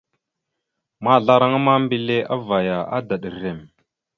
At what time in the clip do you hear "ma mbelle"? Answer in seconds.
1.65-2.17